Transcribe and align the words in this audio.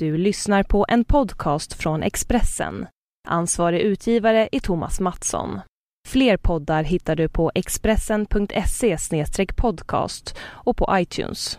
Du 0.00 0.16
lyssnar 0.16 0.62
på 0.62 0.86
en 0.88 1.04
podcast 1.04 1.72
från 1.72 2.02
Expressen. 2.02 2.86
Ansvarig 3.28 3.80
utgivare 3.80 4.48
är 4.52 4.60
Thomas 4.60 5.00
Mattsson. 5.00 5.60
Fler 6.08 6.36
poddar 6.36 6.82
hittar 6.82 7.16
du 7.16 7.28
på 7.28 7.52
expressen.se 7.54 8.96
podcast 9.56 10.36
och 10.42 10.76
på 10.76 10.88
iTunes. 10.92 11.56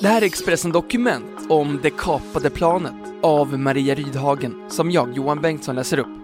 Det 0.00 0.08
här 0.08 0.22
är 0.22 0.26
Expressen 0.26 0.72
Dokument 0.72 1.50
om 1.50 1.80
det 1.82 1.90
kapade 1.90 2.50
planet 2.50 3.22
av 3.22 3.58
Maria 3.58 3.94
Rydhagen 3.94 4.70
som 4.70 4.90
jag, 4.90 5.16
Johan 5.16 5.40
Bengtsson, 5.40 5.74
läser 5.74 5.98
upp. 5.98 6.18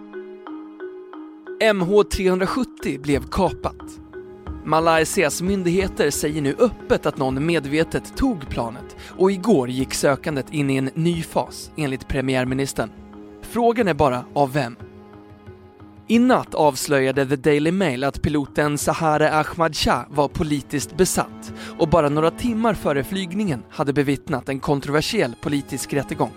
MH370 1.63 3.01
blev 3.01 3.21
kapat. 3.31 4.03
Malaysias 4.65 5.43
myndigheter 5.43 6.11
säger 6.11 6.43
nu 6.43 6.57
öppet 6.59 7.07
att 7.07 7.19
någon 7.19 7.47
medvetet 7.47 8.17
tog 8.17 8.49
planet 8.49 8.92
och 9.09 9.33
igår 9.33 9.71
gick 9.71 9.95
sökandet 9.95 10.53
in 10.53 10.71
i 10.71 10.77
en 10.77 10.91
ny 10.95 11.23
fas 11.23 11.71
enligt 11.77 12.09
premiärministern. 12.09 12.91
Frågan 13.43 13.89
är 13.89 13.95
bara 13.95 14.25
av 14.35 14.53
vem? 14.53 14.77
I 16.07 16.19
natt 16.19 16.55
avslöjade 16.55 17.27
The 17.27 17.37
Daily 17.37 17.73
Mail 17.73 18.05
att 18.05 18.23
piloten 18.23 18.79
Sahare 18.79 19.33
Ahmad 19.33 19.77
Shah 19.77 20.05
var 20.11 20.29
politiskt 20.29 20.97
besatt 20.97 21.53
och 21.79 21.89
bara 21.89 22.09
några 22.09 22.31
timmar 22.31 22.75
före 22.75 23.05
flygningen 23.05 23.63
hade 23.71 23.93
bevittnat 23.93 24.49
en 24.49 24.61
kontroversiell 24.61 25.35
politisk 25.43 25.93
rättegång. 25.93 26.31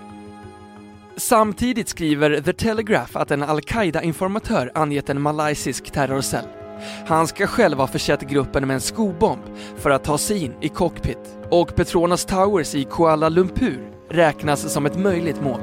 Samtidigt 1.18 1.90
skriver 1.90 2.41
The 2.41 2.54
Telegraph 2.54 3.18
att 3.18 3.32
en 3.32 3.44
al-Qaida-informatör 3.44 4.72
angett 4.76 5.10
en 5.10 5.22
malaysisk 5.22 5.91
terrorcell. 5.91 6.65
Han 7.08 7.28
ska 7.28 7.48
själv 7.48 7.78
ha 7.78 7.88
försett 7.88 8.22
gruppen 8.22 8.68
med 8.68 8.74
en 8.74 8.82
skobomb 8.82 9.42
för 9.78 9.90
att 9.90 10.04
ta 10.04 10.18
sig 10.18 10.44
in 10.44 10.54
i 10.62 10.70
cockpit 10.70 11.38
och 11.50 11.76
Petronas 11.76 12.26
Towers 12.26 12.76
i 12.76 12.84
Kuala 12.84 13.30
Lumpur 13.30 13.92
räknas 14.10 14.74
som 14.74 14.86
ett 14.86 14.98
möjligt 14.98 15.42
mål. 15.42 15.60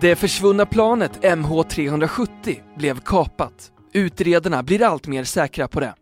Det 0.00 0.16
försvunna 0.16 0.66
planet 0.66 1.18
MH370 1.22 2.60
blev 2.76 3.00
kapat. 3.00 3.72
Utredarna 3.92 4.62
blir 4.62 4.82
allt 4.82 5.06
mer 5.06 5.24
säkra 5.24 5.68
på 5.68 5.80
det. 5.80 5.94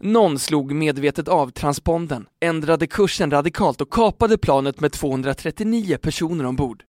Någon 0.00 0.38
slog 0.38 0.72
medvetet 0.72 1.28
av 1.28 1.50
transponden, 1.50 2.26
ändrade 2.40 2.86
kursen 2.86 3.30
radikalt 3.30 3.80
och 3.80 3.92
kapade 3.92 4.38
planet 4.38 4.80
med 4.80 4.92
239 4.92 5.98
personer 6.02 6.46
ombord. 6.46 6.84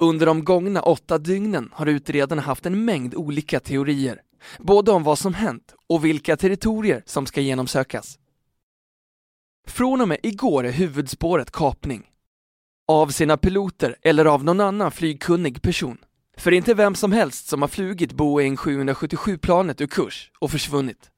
Under 0.00 0.26
de 0.26 0.44
gångna 0.44 0.82
åtta 0.82 1.18
dygnen 1.18 1.70
har 1.72 1.86
utredarna 1.86 2.42
haft 2.42 2.66
en 2.66 2.84
mängd 2.84 3.14
olika 3.14 3.60
teorier, 3.60 4.22
både 4.58 4.90
om 4.90 5.02
vad 5.02 5.18
som 5.18 5.34
hänt 5.34 5.74
och 5.88 6.04
vilka 6.04 6.36
territorier 6.36 7.02
som 7.06 7.26
ska 7.26 7.40
genomsökas. 7.40 8.18
Från 9.66 10.00
och 10.00 10.08
med 10.08 10.18
igår 10.22 10.66
är 10.66 10.72
huvudspåret 10.72 11.50
kapning. 11.50 12.06
Av 12.88 13.08
sina 13.08 13.36
piloter 13.36 13.96
eller 14.02 14.24
av 14.24 14.44
någon 14.44 14.60
annan 14.60 14.90
flygkunnig 14.90 15.62
person. 15.62 15.98
För 16.36 16.52
inte 16.52 16.74
vem 16.74 16.94
som 16.94 17.12
helst 17.12 17.48
som 17.48 17.62
har 17.62 17.68
flugit 17.68 18.12
Boeing 18.12 18.56
777-planet 18.56 19.80
ur 19.80 19.86
kurs 19.86 20.30
och 20.38 20.50
försvunnit. 20.50 21.10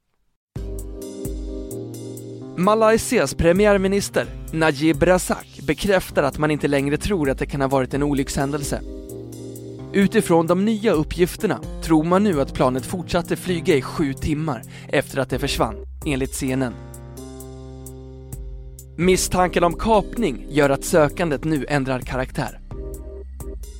Malaysias 2.61 3.35
premiärminister 3.35 4.27
Najib 4.53 5.03
Razak 5.03 5.61
bekräftar 5.67 6.23
att 6.23 6.39
man 6.39 6.51
inte 6.51 6.69
längre 6.69 6.97
tror 6.97 7.31
att 7.31 7.39
det 7.39 7.47
kan 7.47 7.61
ha 7.61 7.69
varit 7.69 7.95
en 7.95 8.03
olyckshändelse. 8.03 8.81
Utifrån 9.93 10.47
de 10.47 10.65
nya 10.65 10.93
uppgifterna 10.93 11.61
tror 11.83 12.05
man 12.05 12.25
nu 12.25 12.41
att 12.41 12.55
planet 12.55 12.87
fortsatte 12.87 13.37
flyga 13.37 13.77
i 13.77 13.83
sju 13.83 14.15
timmar 14.15 14.63
efter 14.89 15.19
att 15.19 15.31
det 15.31 15.39
försvann, 15.39 15.75
enligt 16.07 16.35
CNN. 16.35 16.75
Misstanken 18.97 19.65
om 19.65 19.75
kapning 19.75 20.47
gör 20.49 20.71
att 20.71 20.85
sökandet 20.85 21.45
nu 21.45 21.67
ändrar 21.69 22.01
karaktär. 22.01 22.61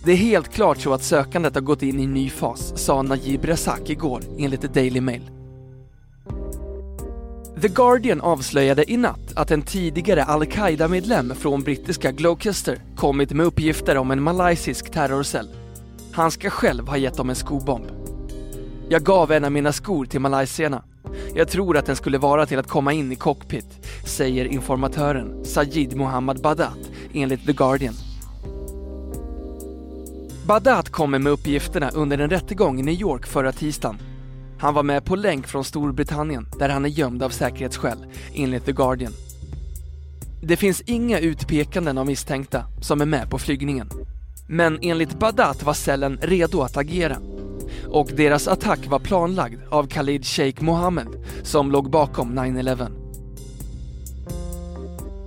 Det 0.05 0.13
är 0.13 0.17
helt 0.17 0.49
klart 0.49 0.79
så 0.79 0.93
att 0.93 1.03
sökandet 1.03 1.55
har 1.55 1.63
gått 1.63 1.83
in 1.83 2.01
i 2.01 2.05
en 2.05 2.15
ny 2.15 2.31
fas, 2.31 2.73
sa 2.77 3.03
Najib 3.03 3.45
Razak 3.45 3.91
igår 3.91 4.23
enligt 4.39 4.61
The 4.61 4.69
Daily 4.69 5.01
Mail. 5.01 5.40
The 7.61 7.69
Guardian 7.69 8.21
avslöjade 8.21 8.93
i 8.93 8.97
natt 8.97 9.33
att 9.37 9.51
en 9.51 9.63
tidigare 9.63 10.25
al-Qaida-medlem 10.25 11.35
från 11.35 11.63
brittiska 11.63 12.13
Gloucester 12.13 12.83
kommit 12.97 13.33
med 13.33 13.47
uppgifter 13.47 13.97
om 13.97 14.11
en 14.11 14.23
malaysisk 14.23 14.91
terrorcell. 14.91 15.49
Han 16.13 16.31
ska 16.31 16.51
själv 16.51 16.89
ha 16.89 16.97
gett 16.97 17.17
dem 17.17 17.31
en 17.31 17.37
skobomb. 17.37 17.87
Jag 18.89 19.03
gav 19.03 19.33
en 19.33 19.45
av 19.45 19.53
mina 19.53 19.73
skor 19.73 20.05
till 20.05 20.21
malaysierna. 20.21 20.83
Jag 21.35 21.49
tror 21.49 21.77
att 21.77 21.87
den 21.87 21.97
skulle 21.97 22.19
vara 22.19 22.47
till 22.47 22.59
att 22.59 22.69
komma 22.69 22.93
in 22.93 23.13
i 23.13 23.17
cockpit, 23.17 23.87
säger 24.05 24.45
informatören 24.45 25.45
Sajid 25.45 25.97
Mohammad 25.97 26.43
Badat 26.43 26.91
enligt 27.15 27.47
The 27.47 27.53
Guardian. 27.53 27.95
Badat 30.47 30.91
kommer 30.91 31.19
med 31.19 31.33
uppgifterna 31.33 31.91
under 31.91 32.19
en 32.19 32.31
rättegång 32.31 32.81
i 32.81 32.83
New 32.83 33.01
York 33.01 33.27
förra 33.27 33.53
tisdagen 33.53 33.99
han 34.61 34.75
var 34.75 34.83
med 34.83 35.05
på 35.05 35.17
länk 35.17 35.47
från 35.47 35.65
Storbritannien 35.65 36.47
där 36.59 36.69
han 36.69 36.85
är 36.85 36.89
gömd 36.89 37.23
av 37.23 37.31
säkerhetsskäl, 37.31 38.07
enligt 38.35 38.65
The 38.65 38.73
Guardian. 38.73 39.13
Det 40.43 40.57
finns 40.57 40.81
inga 40.81 41.19
utpekanden 41.19 41.99
av 41.99 42.07
misstänkta 42.07 42.65
som 42.81 43.01
är 43.01 43.07
med 43.07 43.31
på 43.31 43.39
flygningen. 43.39 43.91
Men 44.49 44.79
enligt 44.83 45.19
Badat 45.19 45.63
var 45.63 45.75
cellen 45.75 46.19
redo 46.23 46.61
att 46.61 46.77
agera. 46.77 47.17
Och 47.89 48.11
deras 48.17 48.49
attack 48.49 48.87
var 48.89 48.99
planlagd 48.99 49.61
av 49.71 49.87
Khalid 49.87 50.27
Sheikh 50.27 50.63
Mohammed 50.63 51.09
som 51.43 51.71
låg 51.71 51.91
bakom 51.91 52.39
9-11. 52.39 52.87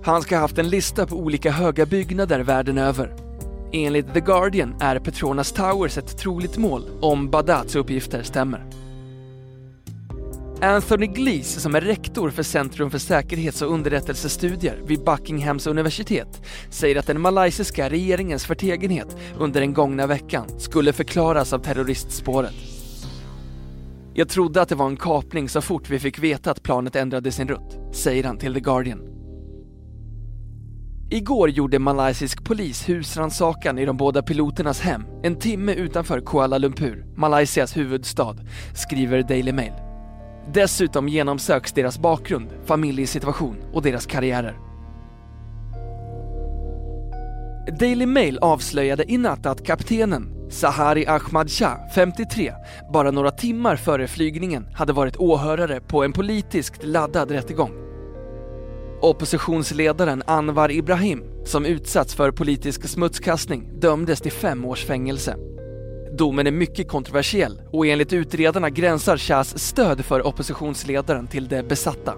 Han 0.03 0.21
ska 0.21 0.35
ha 0.35 0.41
haft 0.41 0.57
en 0.57 0.69
lista 0.69 1.05
på 1.05 1.15
olika 1.15 1.51
höga 1.51 1.85
byggnader 1.85 2.39
världen 2.39 2.77
över. 2.77 3.15
Enligt 3.71 4.13
The 4.13 4.19
Guardian 4.19 4.75
är 4.79 4.99
Petronas 4.99 5.51
Towers 5.51 5.97
ett 5.97 6.17
troligt 6.17 6.57
mål 6.57 6.83
om 7.01 7.29
Badats 7.29 7.75
uppgifter 7.75 8.23
stämmer. 8.23 8.82
Anthony 10.63 11.07
Glees, 11.07 11.61
som 11.61 11.75
är 11.75 11.81
rektor 11.81 12.29
för 12.29 12.43
Centrum 12.43 12.91
för 12.91 12.97
säkerhets 12.97 13.61
och 13.61 13.73
underrättelsestudier 13.73 14.81
vid 14.85 15.03
Buckinghams 15.03 15.67
universitet, 15.67 16.41
säger 16.69 16.99
att 16.99 17.07
den 17.07 17.21
malaysiska 17.21 17.89
regeringens 17.89 18.45
förtegenhet 18.45 19.17
under 19.37 19.61
den 19.61 19.73
gångna 19.73 20.07
veckan 20.07 20.59
skulle 20.59 20.93
förklaras 20.93 21.53
av 21.53 21.59
terroristspåret. 21.59 22.53
Jag 24.13 24.29
trodde 24.29 24.61
att 24.61 24.69
det 24.69 24.75
var 24.75 24.85
en 24.85 24.97
kapning 24.97 25.49
så 25.49 25.61
fort 25.61 25.89
vi 25.89 25.99
fick 25.99 26.19
veta 26.19 26.51
att 26.51 26.63
planet 26.63 26.95
ändrade 26.95 27.31
sin 27.31 27.47
rutt, 27.47 27.95
säger 27.95 28.23
han 28.23 28.37
till 28.37 28.53
The 28.53 28.59
Guardian. 28.59 29.01
Igår 31.09 31.49
gjorde 31.49 31.79
malaysisk 31.79 32.43
polis 32.43 32.89
husrannsakan 32.89 33.79
i 33.79 33.85
de 33.85 33.97
båda 33.97 34.21
piloternas 34.21 34.81
hem 34.81 35.03
en 35.23 35.39
timme 35.39 35.73
utanför 35.73 36.21
Kuala 36.25 36.57
Lumpur, 36.57 37.05
Malaysias 37.15 37.77
huvudstad, 37.77 38.35
skriver 38.73 39.23
Daily 39.23 39.51
Mail. 39.51 39.82
Dessutom 40.51 41.07
genomsöks 41.07 41.71
deras 41.71 41.99
bakgrund, 41.99 42.49
familjesituation 42.65 43.55
och 43.73 43.81
deras 43.81 44.05
karriärer. 44.05 44.57
Daily 47.79 48.05
Mail 48.05 48.37
avslöjade 48.37 49.11
i 49.11 49.17
natt 49.17 49.45
att 49.45 49.65
kaptenen 49.65 50.49
Sahari 50.49 51.07
Ahmad 51.07 51.51
Shah, 51.51 51.77
53, 51.95 52.53
bara 52.93 53.11
några 53.11 53.31
timmar 53.31 53.75
före 53.75 54.07
flygningen 54.07 54.67
hade 54.73 54.93
varit 54.93 55.17
åhörare 55.17 55.81
på 55.81 56.03
en 56.03 56.13
politiskt 56.13 56.83
laddad 56.83 57.31
rättegång. 57.31 57.71
Oppositionsledaren 59.01 60.23
Anwar 60.27 60.71
Ibrahim, 60.71 61.23
som 61.45 61.65
utsatts 61.65 62.15
för 62.15 62.31
politisk 62.31 62.87
smutskastning, 62.87 63.79
dömdes 63.79 64.21
till 64.21 64.31
fem 64.31 64.65
års 64.65 64.85
fängelse. 64.85 65.35
Domen 66.17 66.47
är 66.47 66.51
mycket 66.51 66.87
kontroversiell 66.87 67.61
och 67.71 67.87
enligt 67.87 68.13
utredarna 68.13 68.69
gränsar 68.69 69.17
Chas 69.17 69.59
stöd 69.59 70.05
för 70.05 70.27
oppositionsledaren 70.27 71.27
till 71.27 71.47
det 71.47 71.63
besatta. 71.63 72.13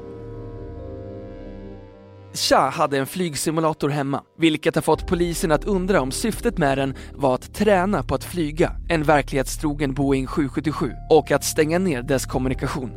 Cha 2.34 2.70
hade 2.70 2.98
en 2.98 3.06
flygsimulator 3.08 3.90
hemma, 3.90 4.24
vilket 4.38 4.75
har 4.75 4.81
fått 4.81 5.08
polisen 5.08 5.52
att 5.52 5.66
undra 5.66 6.02
om 6.02 6.12
syftet 6.12 6.58
med 6.58 6.78
den 6.78 6.96
var 7.14 7.36
att 7.36 7.54
träna 7.54 8.04
på 8.04 8.16
att 8.16 8.24
flyga 8.24 8.72
en 8.90 9.04
verklighetstrogen 9.04 9.94
Boeing 9.94 10.28
777 10.28 10.92
och 11.10 11.31
att 11.31 11.44
stänga 11.44 11.80
ner 11.80 12.02
dess 12.02 12.25
kommunikation. 12.25 12.92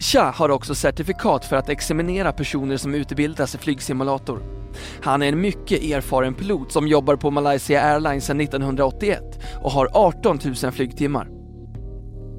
Cha 0.00 0.30
har 0.30 0.48
också 0.48 0.74
certifikat 0.74 1.44
för 1.44 1.56
att 1.56 1.68
examinera 1.68 2.32
personer 2.32 2.76
som 2.76 2.94
utbildas 2.94 3.54
i 3.54 3.58
flygsimulator 3.58 4.60
han 5.02 5.22
är 5.22 5.28
en 5.28 5.40
mycket 5.40 5.82
erfaren 5.82 6.34
pilot 6.34 6.72
som 6.72 6.88
jobbar 6.88 7.16
på 7.16 7.30
Malaysia 7.30 7.82
Airlines 7.82 8.24
sedan 8.24 8.40
1981 8.40 9.40
och 9.62 9.70
har 9.70 9.88
18 9.92 10.38
000 10.62 10.72
flygtimmar. 10.72 11.28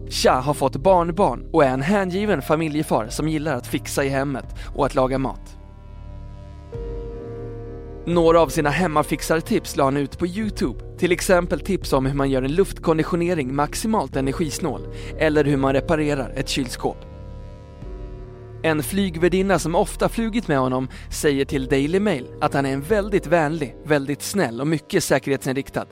Cha 0.10 0.32
har 0.32 0.54
fått 0.54 0.76
barnbarn 0.76 1.50
och 1.54 1.64
är 1.64 1.70
en 1.70 1.82
hängiven 1.82 2.42
familjefar 2.42 3.08
som 3.10 3.30
gillar 3.30 3.56
att 3.56 3.68
fixa 3.68 4.04
i 4.04 4.10
hemmet 4.10 4.46
och 4.76 4.86
att 4.86 4.96
laga 4.96 5.18
mat. 5.18 5.58
Några 8.06 8.42
av 8.42 8.48
sina 8.48 8.70
hemmafixartips 8.70 9.76
la 9.76 9.84
han 9.84 9.98
ut 9.98 10.20
på 10.20 10.28
Youtube. 10.28 10.98
Till 10.98 11.12
exempel 11.12 11.60
tips 11.60 11.94
om 11.94 12.06
hur 12.06 12.14
man 12.14 12.30
gör 12.30 12.42
en 12.42 12.56
luftkonditionering 12.56 13.56
maximalt 13.56 14.16
energisnål 14.16 14.82
eller 15.18 15.44
hur 15.44 15.58
man 15.58 15.74
reparerar 15.74 16.34
ett 16.36 16.50
kylskåp. 16.50 17.11
En 18.64 18.84
flygvärdinna 18.84 19.60
som 19.60 19.76
ofta 19.76 20.10
flugit 20.10 20.48
med 20.48 20.60
honom 20.60 20.88
säger 21.12 21.46
till 21.46 21.66
Daily 21.66 22.00
Mail 22.00 22.28
att 22.42 22.54
han 22.54 22.66
är 22.66 22.74
en 22.74 22.82
väldigt 22.82 23.28
vänlig, 23.28 23.76
väldigt 23.86 24.22
snäll 24.22 24.62
och 24.62 24.68
mycket 24.68 25.04
säkerhetsinriktad. 25.04 25.86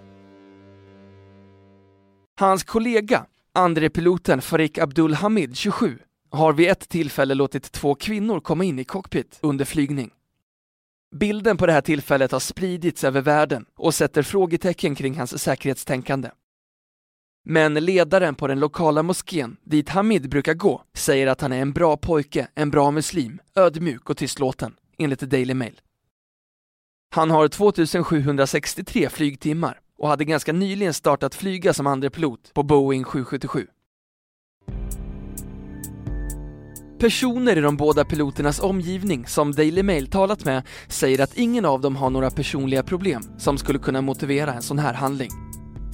Hans 2.40 2.64
kollega, 2.64 3.26
andre 3.54 3.90
piloten 3.90 4.42
Farik 4.42 4.78
Abdul 4.78 5.14
Hamid, 5.14 5.56
27, 5.58 6.00
har 6.32 6.54
vid 6.54 6.70
ett 6.70 6.90
tillfälle 6.90 7.34
låtit 7.34 7.72
två 7.72 7.96
kvinnor 7.96 8.40
komma 8.40 8.64
in 8.64 8.80
i 8.80 8.84
cockpit 8.84 9.40
under 9.42 9.66
flygning. 9.66 10.12
Bilden 11.16 11.58
på 11.58 11.66
det 11.66 11.74
här 11.74 11.82
tillfället 11.82 12.32
har 12.32 12.40
spridits 12.40 13.04
över 13.04 13.22
världen 13.22 13.66
och 13.78 13.94
sätter 13.94 14.24
frågetecken 14.24 14.96
kring 14.96 15.18
hans 15.18 15.44
säkerhetstänkande. 15.44 16.30
Men 17.46 17.74
ledaren 17.74 18.36
på 18.36 18.48
den 18.48 18.60
lokala 18.60 19.04
moskén, 19.04 19.58
dit 19.64 19.90
Hamid 19.90 20.30
brukar 20.30 20.54
gå, 20.54 20.84
säger 20.94 21.28
att 21.28 21.42
han 21.42 21.52
är 21.52 21.62
en 21.62 21.74
bra 21.74 21.98
pojke, 21.98 22.48
en 22.56 22.72
bra 22.72 22.92
muslim, 22.92 23.40
ödmjuk 23.56 24.10
och 24.10 24.18
tystlåten, 24.18 24.76
enligt 24.98 25.20
Daily 25.20 25.54
Mail. 25.54 25.82
Han 27.12 27.32
har 27.32 27.48
2763 27.48 29.10
flygtimmar 29.10 29.80
och 29.98 30.08
hade 30.08 30.26
ganska 30.26 30.54
nyligen 30.54 30.94
startat 30.94 31.36
flyga 31.36 31.74
som 31.74 31.88
andre 31.88 32.10
pilot 32.10 32.54
på 32.54 32.64
Boeing 32.64 33.04
777. 33.04 33.68
Personer 37.00 37.58
i 37.58 37.62
de 37.62 37.78
båda 37.78 38.06
piloternas 38.06 38.60
omgivning 38.60 39.28
som 39.28 39.52
Daily 39.52 39.84
Mail 39.84 40.08
talat 40.08 40.46
med 40.46 40.64
säger 40.88 41.24
att 41.24 41.38
ingen 41.38 41.66
av 41.66 41.82
dem 41.82 41.96
har 41.96 42.10
några 42.10 42.30
personliga 42.32 42.84
problem 42.84 43.22
som 43.38 43.58
skulle 43.58 43.80
kunna 43.80 44.02
motivera 44.02 44.54
en 44.54 44.62
sån 44.62 44.80
här 44.80 44.94
handling. 44.94 45.30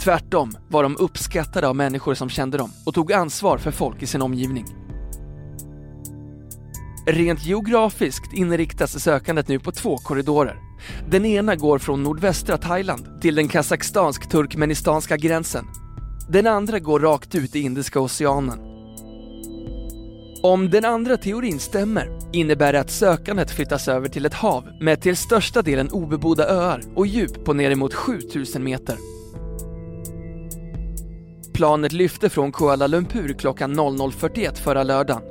Tvärtom 0.05 0.57
var 0.67 0.83
de 0.83 0.97
uppskattade 0.99 1.67
av 1.67 1.75
människor 1.75 2.13
som 2.13 2.29
kände 2.29 2.57
dem 2.57 2.71
och 2.85 2.93
tog 2.93 3.13
ansvar 3.13 3.57
för 3.57 3.71
folk 3.71 4.03
i 4.03 4.07
sin 4.07 4.21
omgivning. 4.21 4.65
Rent 7.07 7.45
geografiskt 7.45 8.33
inriktas 8.33 8.99
sökandet 8.99 9.47
nu 9.47 9.59
på 9.59 9.71
två 9.71 9.97
korridorer. 9.97 10.57
Den 11.09 11.25
ena 11.25 11.55
går 11.55 11.79
från 11.79 12.03
nordvästra 12.03 12.57
Thailand 12.57 13.21
till 13.21 13.35
den 13.35 13.47
kazakstansk-turkmenistanska 13.47 15.17
gränsen. 15.17 15.65
Den 16.29 16.47
andra 16.47 16.79
går 16.79 16.99
rakt 16.99 17.35
ut 17.35 17.55
i 17.55 17.59
Indiska 17.59 17.99
oceanen. 17.99 18.59
Om 20.43 20.69
den 20.69 20.85
andra 20.85 21.17
teorin 21.17 21.59
stämmer 21.59 22.19
innebär 22.33 22.73
det 22.73 22.79
att 22.79 22.91
sökandet 22.91 23.51
flyttas 23.51 23.87
över 23.87 24.07
till 24.07 24.25
ett 24.25 24.33
hav 24.33 24.67
med 24.81 25.01
till 25.01 25.17
största 25.17 25.61
delen 25.61 25.89
obebodda 25.89 26.47
öar 26.47 26.81
och 26.95 27.07
djup 27.07 27.45
på 27.45 27.53
neremot 27.53 27.93
7000 27.93 28.63
meter. 28.63 29.14
Planet 31.55 31.91
lyfte 31.91 32.29
från 32.29 32.51
Kuala 32.51 32.87
Lumpur 32.87 33.33
klockan 33.33 33.79
00.41 33.79 34.55
förra 34.55 34.83
lördagen. 34.83 35.21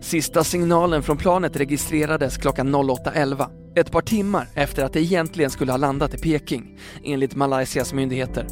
Sista 0.00 0.44
signalen 0.44 1.02
från 1.02 1.16
planet 1.16 1.56
registrerades 1.56 2.36
klockan 2.36 2.74
08.11, 2.74 3.46
ett 3.76 3.90
par 3.90 4.00
timmar 4.00 4.48
efter 4.54 4.84
att 4.84 4.92
det 4.92 5.00
egentligen 5.00 5.50
skulle 5.50 5.72
ha 5.72 5.76
landat 5.76 6.14
i 6.14 6.18
Peking, 6.18 6.78
enligt 7.04 7.34
Malaysias 7.34 7.92
myndigheter. 7.92 8.46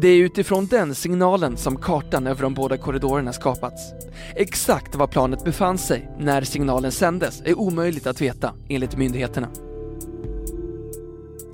Det 0.00 0.08
är 0.08 0.18
utifrån 0.18 0.66
den 0.66 0.94
signalen 0.94 1.56
som 1.56 1.76
kartan 1.76 2.26
över 2.26 2.42
de 2.42 2.54
båda 2.54 2.76
korridorerna 2.76 3.32
skapats. 3.32 3.92
Exakt 4.36 4.94
var 4.94 5.06
planet 5.06 5.44
befann 5.44 5.78
sig 5.78 6.10
när 6.18 6.42
signalen 6.42 6.92
sändes 6.92 7.42
är 7.44 7.58
omöjligt 7.58 8.06
att 8.06 8.20
veta, 8.20 8.54
enligt 8.68 8.96
myndigheterna. 8.96 9.48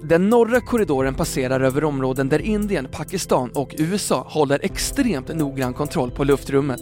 Den 0.02 0.28
norra 0.28 0.60
korridoren 0.60 1.14
passerar 1.14 1.60
över 1.60 1.84
områden 1.84 2.28
där 2.28 2.38
Indien, 2.38 2.88
Pakistan 2.92 3.50
och 3.54 3.74
USA 3.78 4.26
håller 4.28 4.60
extremt 4.62 5.34
noggrann 5.34 5.74
kontroll 5.74 6.10
på 6.10 6.24
luftrummet. 6.24 6.80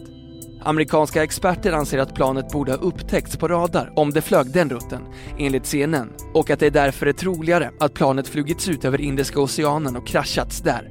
Amerikanska 0.65 1.23
experter 1.23 1.73
anser 1.73 1.99
att 1.99 2.15
planet 2.15 2.53
borde 2.53 2.73
ha 2.73 2.79
upptäckts 2.79 3.37
på 3.37 3.49
radar 3.49 3.93
om 3.97 4.11
det 4.11 4.23
flög 4.23 4.53
den 4.53 4.71
rutten, 4.71 5.03
enligt 5.39 5.67
CNN, 5.67 6.13
och 6.35 6.51
att 6.51 6.61
det 6.61 6.71
därför 6.71 7.07
är 7.07 7.13
troligare 7.13 7.71
att 7.81 7.95
planet 7.95 8.29
flugits 8.29 8.69
ut 8.69 8.85
över 8.85 9.01
Indiska 9.01 9.41
oceanen 9.41 9.97
och 9.97 10.07
kraschats 10.07 10.61
där. 10.61 10.91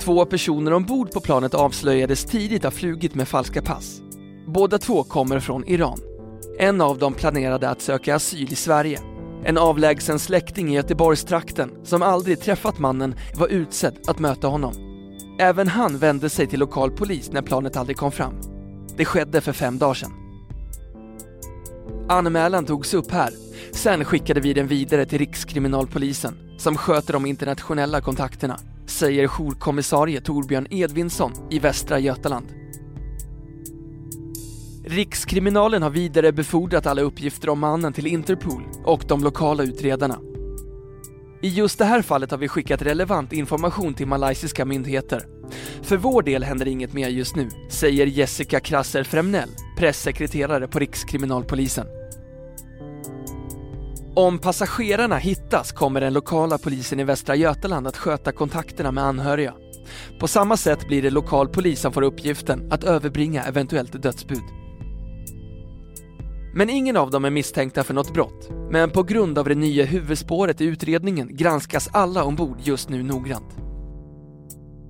Två 0.00 0.24
personer 0.24 0.72
ombord 0.72 1.10
på 1.10 1.20
planet 1.20 1.54
avslöjades 1.54 2.24
tidigt 2.24 2.64
ha 2.64 2.70
flugit 2.70 3.14
med 3.14 3.28
falska 3.28 3.62
pass. 3.62 4.00
Båda 4.46 4.78
två 4.78 5.04
kommer 5.04 5.40
från 5.40 5.68
Iran. 5.68 6.13
En 6.58 6.80
av 6.80 6.98
dem 6.98 7.14
planerade 7.14 7.68
att 7.68 7.80
söka 7.80 8.14
asyl 8.14 8.52
i 8.52 8.56
Sverige. 8.56 9.00
En 9.44 9.58
avlägsen 9.58 10.18
släkting 10.18 10.72
i 10.72 10.74
Göteborgstrakten 10.74 11.70
som 11.84 12.02
aldrig 12.02 12.40
träffat 12.40 12.78
mannen 12.78 13.14
var 13.36 13.48
utsedd 13.48 13.98
att 14.06 14.18
möta 14.18 14.46
honom. 14.46 14.74
Även 15.38 15.68
han 15.68 15.98
vände 15.98 16.30
sig 16.30 16.46
till 16.46 16.60
lokal 16.60 16.90
polis 16.90 17.32
när 17.32 17.42
planet 17.42 17.76
aldrig 17.76 17.96
kom 17.96 18.12
fram. 18.12 18.34
Det 18.96 19.04
skedde 19.04 19.40
för 19.40 19.52
fem 19.52 19.78
dagar 19.78 19.94
sedan. 19.94 20.12
Anmälan 22.08 22.64
togs 22.64 22.94
upp 22.94 23.10
här. 23.10 23.30
Sen 23.72 24.04
skickade 24.04 24.40
vi 24.40 24.52
den 24.52 24.66
vidare 24.66 25.06
till 25.06 25.18
Rikskriminalpolisen 25.18 26.34
som 26.58 26.76
sköter 26.76 27.12
de 27.12 27.26
internationella 27.26 28.00
kontakterna, 28.00 28.58
säger 28.86 29.28
jourkommissarie 29.28 30.20
Torbjörn 30.20 30.66
Edvinsson 30.70 31.32
i 31.50 31.58
Västra 31.58 31.98
Götaland. 31.98 32.63
Rikskriminalen 34.86 35.82
har 35.82 35.90
vidare 35.90 36.32
befordrat 36.32 36.86
alla 36.86 37.02
uppgifter 37.02 37.48
om 37.48 37.58
mannen 37.58 37.92
till 37.92 38.06
Interpol 38.06 38.62
och 38.84 39.04
de 39.08 39.24
lokala 39.24 39.62
utredarna. 39.62 40.18
I 41.42 41.48
just 41.48 41.78
det 41.78 41.84
här 41.84 42.02
fallet 42.02 42.30
har 42.30 42.38
vi 42.38 42.48
skickat 42.48 42.82
relevant 42.82 43.32
information 43.32 43.94
till 43.94 44.06
malaysiska 44.06 44.64
myndigheter. 44.64 45.26
För 45.82 45.96
vår 45.96 46.22
del 46.22 46.44
händer 46.44 46.68
inget 46.68 46.92
mer 46.92 47.08
just 47.08 47.36
nu, 47.36 47.48
säger 47.70 48.06
Jessica 48.06 48.60
Krasser 48.60 49.04
Fremnell, 49.04 49.48
pressekreterare 49.78 50.68
på 50.68 50.78
Rikskriminalpolisen. 50.78 51.86
Om 54.16 54.38
passagerarna 54.38 55.16
hittas 55.16 55.72
kommer 55.72 56.00
den 56.00 56.12
lokala 56.12 56.58
polisen 56.58 57.00
i 57.00 57.04
Västra 57.04 57.34
Götaland 57.34 57.86
att 57.86 57.96
sköta 57.96 58.32
kontakterna 58.32 58.92
med 58.92 59.04
anhöriga. 59.04 59.54
På 60.20 60.28
samma 60.28 60.56
sätt 60.56 60.86
blir 60.86 61.02
det 61.02 61.10
lokal 61.10 61.48
polis 61.48 61.80
som 61.80 61.92
får 61.92 62.02
uppgiften 62.02 62.72
att 62.72 62.84
överbringa 62.84 63.44
eventuellt 63.44 64.02
dödsbud. 64.02 64.63
Men 66.56 66.70
ingen 66.70 66.96
av 66.96 67.10
dem 67.10 67.24
är 67.24 67.30
misstänkta 67.30 67.84
för 67.84 67.94
något 67.94 68.12
brott. 68.12 68.50
Men 68.70 68.90
på 68.90 69.02
grund 69.02 69.38
av 69.38 69.48
det 69.48 69.54
nya 69.54 69.84
huvudspåret 69.84 70.60
i 70.60 70.64
utredningen 70.64 71.36
granskas 71.36 71.88
alla 71.92 72.24
ombord 72.24 72.58
just 72.60 72.88
nu 72.88 73.02
noggrant. 73.02 73.56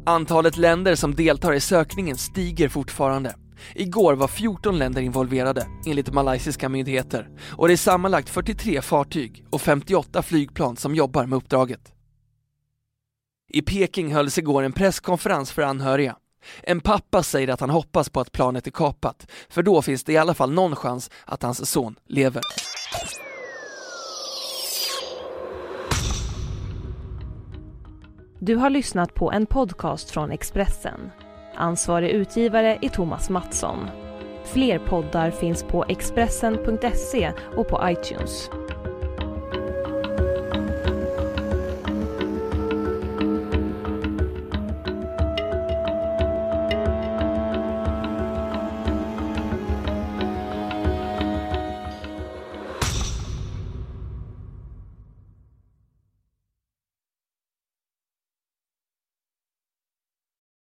Antalet 0.06 0.56
länder 0.56 0.94
som 0.94 1.14
deltar 1.14 1.52
i 1.52 1.60
sökningen 1.60 2.16
stiger 2.16 2.68
fortfarande. 2.68 3.34
Igår 3.74 4.14
var 4.14 4.28
14 4.28 4.78
länder 4.78 5.02
involverade, 5.02 5.66
enligt 5.86 6.12
malaysiska 6.12 6.68
myndigheter. 6.68 7.28
Och 7.56 7.68
det 7.68 7.74
är 7.74 7.76
sammanlagt 7.76 8.28
43 8.28 8.82
fartyg 8.82 9.44
och 9.50 9.60
58 9.60 10.22
flygplan 10.22 10.76
som 10.76 10.94
jobbar 10.94 11.26
med 11.26 11.36
uppdraget. 11.36 11.92
I 13.48 13.62
Peking 13.62 14.14
hölls 14.14 14.38
igår 14.38 14.62
en 14.62 14.72
presskonferens 14.72 15.52
för 15.52 15.62
anhöriga. 15.62 16.16
En 16.62 16.80
pappa 16.80 17.22
säger 17.22 17.48
att 17.48 17.60
han 17.60 17.70
hoppas 17.70 18.08
på 18.08 18.20
att 18.20 18.32
planet 18.32 18.66
är 18.66 18.70
kapat, 18.70 19.26
för 19.48 19.62
då 19.62 19.82
finns 19.82 20.04
det 20.04 20.12
i 20.12 20.16
alla 20.16 20.34
fall 20.34 20.52
någon 20.52 20.76
chans 20.76 21.10
att 21.24 21.42
hans 21.42 21.70
son 21.70 21.94
lever. 22.06 22.42
Du 28.38 28.56
har 28.56 28.70
lyssnat 28.70 29.14
på 29.14 29.32
en 29.32 29.46
podcast 29.46 30.10
från 30.10 30.30
Expressen. 30.30 31.10
Ansvarig 31.54 32.10
utgivare 32.10 32.78
är 32.82 32.88
Thomas 32.88 33.30
Mattsson. 33.30 33.90
Fler 34.44 34.78
poddar 34.78 35.30
finns 35.30 35.62
på 35.62 35.84
Expressen.se 35.88 37.32
och 37.56 37.68
på 37.68 37.80
iTunes. 37.88 38.50